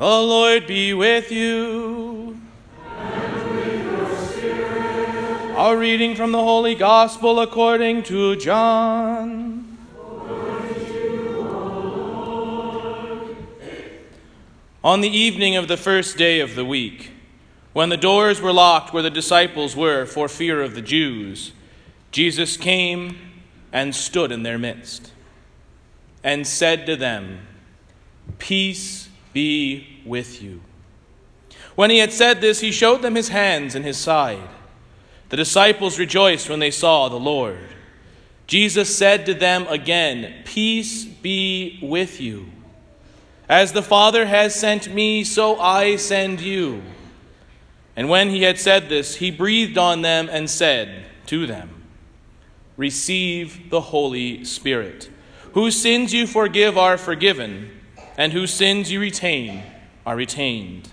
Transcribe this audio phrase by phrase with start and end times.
[0.00, 2.40] The Lord be with you.
[5.54, 9.76] Our reading from the Holy Gospel according to John.
[14.82, 17.10] On the evening of the first day of the week,
[17.74, 21.52] when the doors were locked where the disciples were for fear of the Jews,
[22.10, 23.18] Jesus came
[23.70, 25.12] and stood in their midst
[26.24, 27.46] and said to them,
[28.38, 30.60] Peace be with you.
[31.74, 34.48] When he had said this, he showed them his hands and his side.
[35.30, 37.58] The disciples rejoiced when they saw the Lord.
[38.46, 42.46] Jesus said to them again, Peace be with you.
[43.48, 46.82] As the Father has sent me, so I send you.
[47.96, 51.82] And when he had said this, he breathed on them and said to them,
[52.76, 55.10] Receive the Holy Spirit.
[55.52, 57.79] Whose sins you forgive are forgiven,
[58.20, 59.62] and whose sins you retain
[60.04, 60.90] are retained.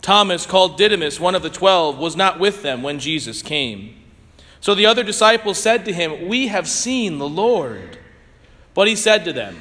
[0.00, 3.96] Thomas, called Didymus, one of the twelve, was not with them when Jesus came.
[4.60, 7.98] So the other disciples said to him, We have seen the Lord.
[8.72, 9.56] But he said to them,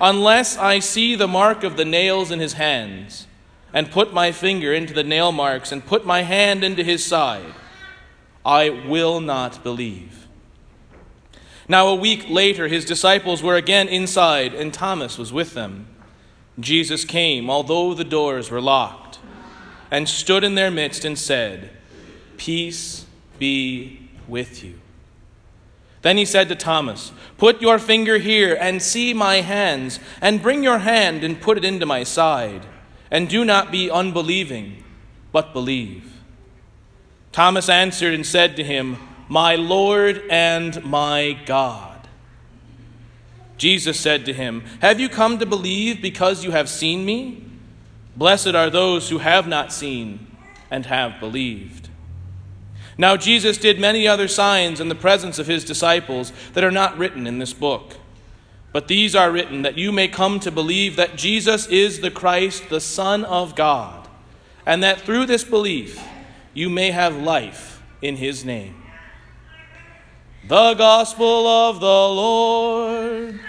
[0.00, 3.26] Unless I see the mark of the nails in his hands,
[3.74, 7.52] and put my finger into the nail marks, and put my hand into his side,
[8.46, 10.28] I will not believe.
[11.66, 15.88] Now, a week later, his disciples were again inside, and Thomas was with them.
[16.60, 19.18] Jesus came, although the doors were locked
[19.90, 21.70] and stood in their midst and said,
[22.38, 23.04] Peace
[23.38, 24.80] be with you.
[26.00, 30.62] Then he said to Thomas, Put your finger here and see my hands, and bring
[30.62, 32.66] your hand and put it into my side,
[33.10, 34.82] and do not be unbelieving,
[35.30, 36.12] but believe.
[37.30, 38.96] Thomas answered and said to him,
[39.28, 41.91] My Lord and my God.
[43.62, 47.44] Jesus said to him, Have you come to believe because you have seen me?
[48.16, 50.26] Blessed are those who have not seen
[50.68, 51.88] and have believed.
[52.98, 56.98] Now, Jesus did many other signs in the presence of his disciples that are not
[56.98, 57.94] written in this book.
[58.72, 62.68] But these are written that you may come to believe that Jesus is the Christ,
[62.68, 64.08] the Son of God,
[64.66, 66.04] and that through this belief
[66.52, 68.82] you may have life in his name.
[70.48, 73.40] The Gospel of the Lord.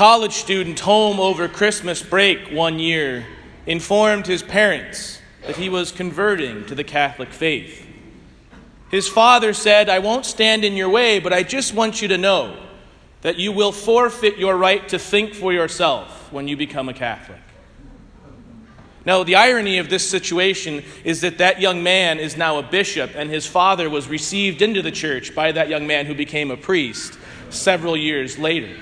[0.00, 3.26] College student home over Christmas break one year
[3.66, 7.86] informed his parents that he was converting to the Catholic faith.
[8.90, 12.16] His father said, I won't stand in your way, but I just want you to
[12.16, 12.58] know
[13.20, 17.42] that you will forfeit your right to think for yourself when you become a Catholic.
[19.04, 23.10] Now, the irony of this situation is that that young man is now a bishop,
[23.14, 26.56] and his father was received into the church by that young man who became a
[26.56, 27.18] priest
[27.50, 28.74] several years later.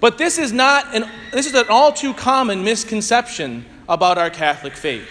[0.00, 4.74] But this is not an, this is an all too common misconception about our Catholic
[4.74, 5.08] faith.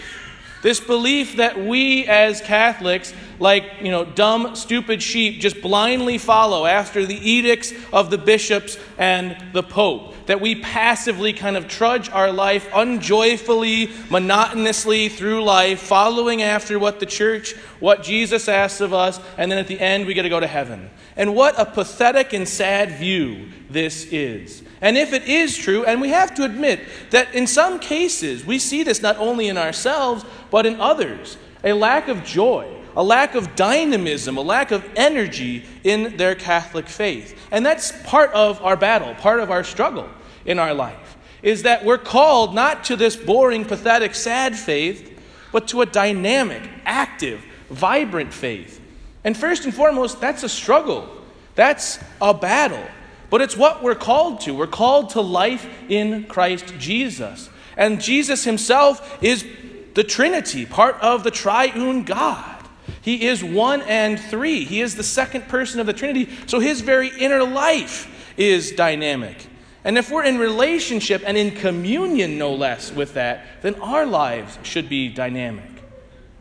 [0.62, 6.66] This belief that we as Catholics, like, you know, dumb, stupid sheep, just blindly follow
[6.66, 10.14] after the edicts of the bishops and the Pope.
[10.26, 17.00] That we passively kind of trudge our life unjoyfully, monotonously through life, following after what
[17.00, 20.28] the church, what Jesus asks of us, and then at the end we get to
[20.28, 20.90] go to heaven.
[21.16, 24.62] And what a pathetic and sad view this is.
[24.80, 28.58] And if it is true, and we have to admit that in some cases we
[28.58, 33.36] see this not only in ourselves, but in others a lack of joy, a lack
[33.36, 37.38] of dynamism, a lack of energy in their Catholic faith.
[37.52, 40.08] And that's part of our battle, part of our struggle
[40.44, 45.16] in our life, is that we're called not to this boring, pathetic, sad faith,
[45.52, 48.80] but to a dynamic, active, vibrant faith.
[49.22, 51.08] And first and foremost, that's a struggle,
[51.54, 52.84] that's a battle.
[53.30, 54.54] But it's what we're called to.
[54.54, 57.48] We're called to life in Christ Jesus.
[57.76, 59.46] And Jesus himself is
[59.94, 62.57] the Trinity, part of the triune God.
[63.02, 64.64] He is one and three.
[64.64, 66.28] He is the second person of the Trinity.
[66.46, 69.46] So his very inner life is dynamic.
[69.84, 74.58] And if we're in relationship and in communion, no less, with that, then our lives
[74.62, 75.70] should be dynamic.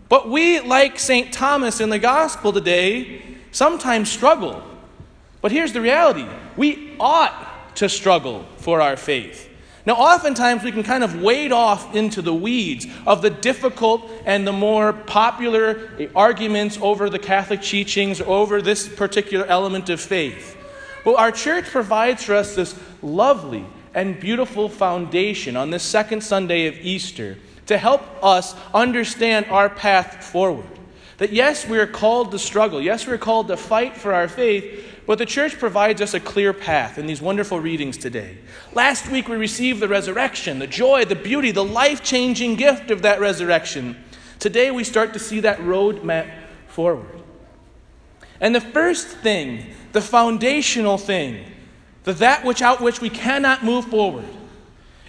[0.09, 1.33] But we, like St.
[1.33, 3.21] Thomas in the gospel today,
[3.51, 4.63] sometimes struggle
[5.41, 9.49] but here's the reality we ought to struggle for our faith.
[9.87, 14.45] Now, oftentimes we can kind of wade off into the weeds of the difficult and
[14.45, 20.57] the more popular arguments over the Catholic teachings, over this particular element of faith.
[21.05, 26.67] Well, our church provides for us this lovely and beautiful foundation on this second Sunday
[26.67, 27.37] of Easter
[27.67, 30.67] to help us understand our path forward.
[31.17, 32.81] That yes, we are called to struggle.
[32.81, 36.51] Yes, we're called to fight for our faith, but the church provides us a clear
[36.51, 38.38] path in these wonderful readings today.
[38.74, 43.01] Last week we received the resurrection, the joy, the beauty, the life changing gift of
[43.04, 43.95] that resurrection.
[44.38, 46.27] Today we start to see that road map
[46.68, 47.24] forward.
[48.42, 51.54] And the first thing, the foundational thing,
[52.04, 54.27] the that which out which we cannot move forward,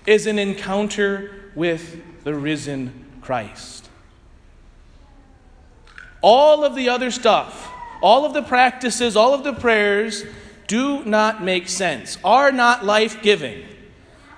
[0.06, 3.88] is an encounter with the risen Christ.
[6.22, 7.67] All of the other stuff,
[8.00, 10.24] all of the practices, all of the prayers
[10.66, 13.64] do not make sense, are not life giving,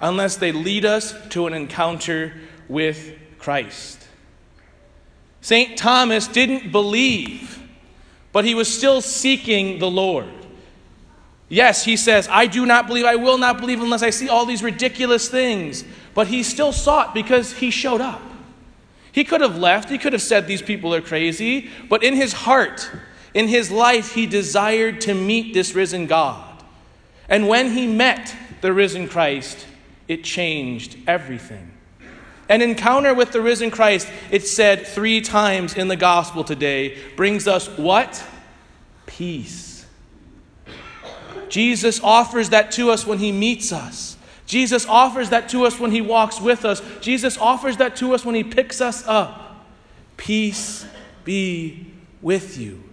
[0.00, 2.34] unless they lead us to an encounter
[2.68, 4.06] with Christ.
[5.40, 5.76] St.
[5.76, 7.62] Thomas didn't believe,
[8.32, 10.28] but he was still seeking the Lord.
[11.48, 14.46] Yes, he says, I do not believe, I will not believe unless I see all
[14.46, 15.84] these ridiculous things.
[16.14, 18.22] But he still sought because he showed up.
[19.12, 21.68] He could have left, he could have said, These people are crazy.
[21.88, 22.88] But in his heart,
[23.34, 26.62] in his life, he desired to meet this risen God.
[27.28, 29.66] And when he met the risen Christ,
[30.08, 31.70] it changed everything.
[32.48, 37.46] An encounter with the risen Christ, it's said three times in the gospel today, brings
[37.46, 38.24] us what?
[39.06, 39.86] Peace.
[41.48, 44.16] Jesus offers that to us when he meets us.
[44.46, 46.82] Jesus offers that to us when he walks with us.
[47.00, 49.64] Jesus offers that to us when he picks us up.
[50.16, 50.84] Peace
[51.24, 51.86] be
[52.20, 52.89] with you.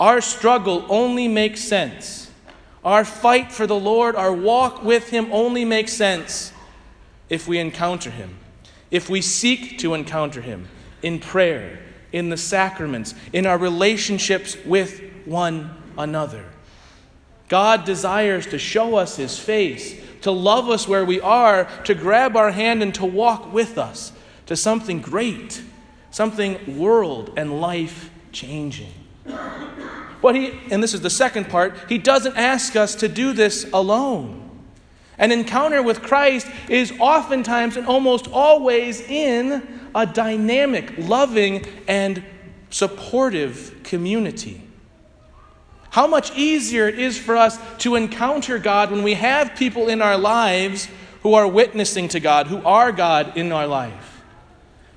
[0.00, 2.30] Our struggle only makes sense.
[2.82, 6.54] Our fight for the Lord, our walk with him only makes sense
[7.28, 8.38] if we encounter him,
[8.90, 10.68] if we seek to encounter him
[11.02, 11.78] in prayer,
[12.12, 16.46] in the sacraments, in our relationships with one another.
[17.48, 22.36] God desires to show us his face, to love us where we are, to grab
[22.36, 24.12] our hand and to walk with us
[24.46, 25.62] to something great,
[26.10, 28.92] something world and life changing.
[30.22, 33.68] But he, and this is the second part, he doesn't ask us to do this
[33.72, 34.48] alone.
[35.18, 42.24] An encounter with Christ is oftentimes and almost always in a dynamic, loving, and
[42.70, 44.62] supportive community.
[45.90, 50.00] How much easier it is for us to encounter God when we have people in
[50.00, 50.88] our lives
[51.22, 53.99] who are witnessing to God, who are God in our life.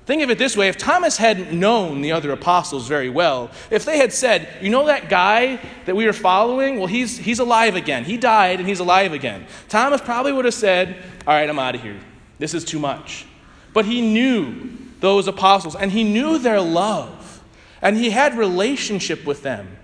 [0.06, 3.84] Think of it this way if Thomas hadn't known the other apostles very well, if
[3.84, 6.78] they had said, You know that guy that we were following?
[6.78, 8.04] Well, he's, he's alive again.
[8.04, 9.46] He died and he's alive again.
[9.68, 11.98] Thomas probably would have said, All right, I'm out of here.
[12.38, 13.26] This is too much.
[13.72, 17.42] But he knew those apostles and he knew their love
[17.80, 19.76] and he had relationship with them.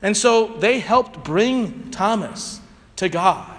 [0.00, 2.60] And so they helped bring Thomas
[2.96, 3.52] to God.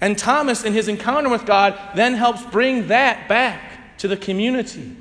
[0.00, 4.96] And Thomas, in his encounter with God, then helps bring that back to the community.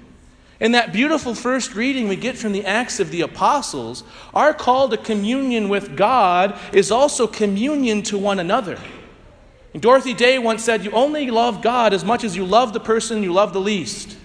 [0.59, 4.03] In that beautiful first reading we get from the Acts of the Apostles,
[4.33, 8.79] our call to communion with God is also communion to one another.
[9.73, 12.79] And Dorothy Day once said, You only love God as much as you love the
[12.79, 14.17] person you love the least.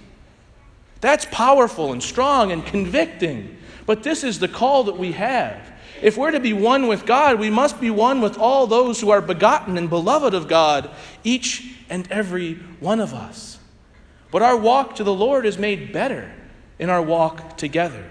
[1.00, 3.56] That's powerful and strong and convicting.
[3.84, 5.72] But this is the call that we have.
[6.00, 9.10] If we're to be one with God, we must be one with all those who
[9.10, 10.90] are begotten and beloved of God,
[11.24, 13.59] each and every one of us.
[14.30, 16.32] But our walk to the Lord is made better
[16.78, 18.04] in our walk together.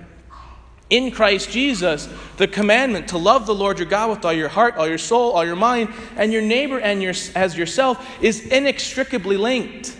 [0.90, 4.76] In Christ Jesus, the commandment to love the Lord your God with all your heart,
[4.76, 9.38] all your soul, all your mind, and your neighbor and your, as yourself is inextricably
[9.38, 9.96] linked.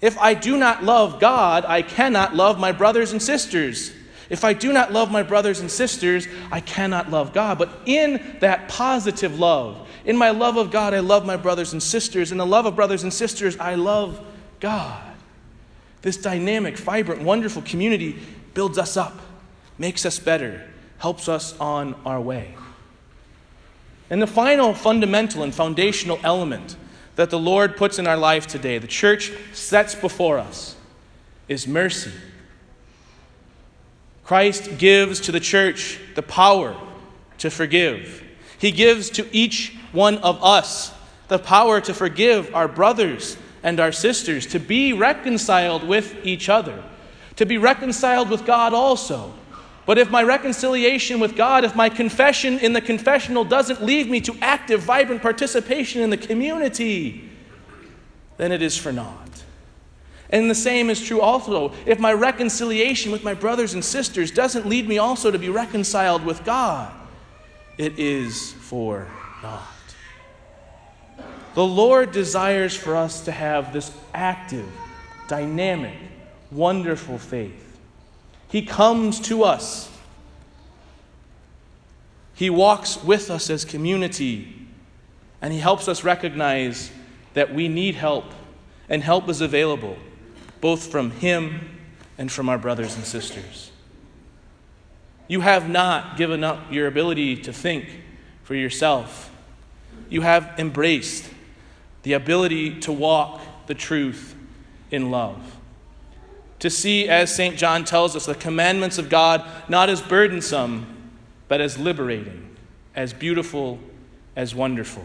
[0.00, 3.92] If I do not love God, I cannot love my brothers and sisters.
[4.28, 7.58] If I do not love my brothers and sisters, I cannot love God.
[7.58, 11.80] But in that positive love, in my love of God, I love my brothers and
[11.80, 12.32] sisters.
[12.32, 14.24] In the love of brothers and sisters, I love
[14.62, 15.02] God.
[16.02, 18.18] This dynamic, vibrant, wonderful community
[18.54, 19.18] builds us up,
[19.76, 20.62] makes us better,
[20.98, 22.54] helps us on our way.
[24.08, 26.76] And the final fundamental and foundational element
[27.16, 30.76] that the Lord puts in our life today, the church sets before us,
[31.48, 32.12] is mercy.
[34.24, 36.76] Christ gives to the church the power
[37.38, 38.22] to forgive.
[38.58, 40.92] He gives to each one of us
[41.26, 46.82] the power to forgive our brothers and our sisters, to be reconciled with each other,
[47.36, 49.32] to be reconciled with God also.
[49.84, 54.20] But if my reconciliation with God, if my confession in the confessional doesn't lead me
[54.22, 57.28] to active, vibrant participation in the community,
[58.36, 59.44] then it is for naught.
[60.30, 64.66] And the same is true also if my reconciliation with my brothers and sisters doesn't
[64.66, 66.92] lead me also to be reconciled with God,
[67.76, 69.08] it is for
[69.42, 69.81] naught.
[71.54, 74.68] The Lord desires for us to have this active,
[75.28, 75.96] dynamic,
[76.50, 77.78] wonderful faith.
[78.48, 79.90] He comes to us.
[82.34, 84.66] He walks with us as community,
[85.40, 86.90] and He helps us recognize
[87.34, 88.26] that we need help,
[88.88, 89.96] and help is available
[90.62, 91.68] both from Him
[92.16, 93.70] and from our brothers and sisters.
[95.28, 97.86] You have not given up your ability to think
[98.44, 99.30] for yourself.
[100.08, 101.28] You have embraced
[102.02, 104.34] the ability to walk the truth
[104.90, 105.56] in love.
[106.60, 107.56] To see, as St.
[107.56, 110.86] John tells us, the commandments of God not as burdensome,
[111.48, 112.56] but as liberating,
[112.94, 113.80] as beautiful,
[114.36, 115.04] as wonderful.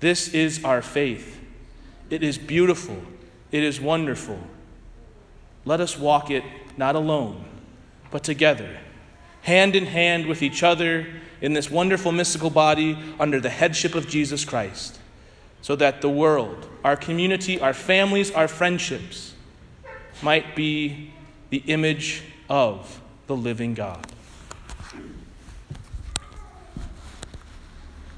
[0.00, 1.40] This is our faith.
[2.10, 2.96] It is beautiful.
[3.50, 4.38] It is wonderful.
[5.64, 6.44] Let us walk it
[6.76, 7.44] not alone,
[8.10, 8.78] but together,
[9.42, 11.06] hand in hand with each other
[11.40, 14.98] in this wonderful mystical body under the headship of Jesus Christ,
[15.68, 19.34] so that the world, our community, our families, our friendships
[20.22, 21.12] might be
[21.50, 24.06] the image of the living God.